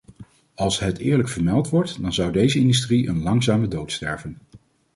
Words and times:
Als 0.55 0.79
het 0.79 0.97
eerlijk 0.97 1.29
vermeld 1.29 1.69
wordt 1.69 2.01
dan 2.01 2.13
zou 2.13 2.31
deze 2.31 2.59
industrie 2.59 3.07
een 3.07 3.21
langzame 3.21 3.67
dood 3.67 3.91
sterven. 3.91 4.37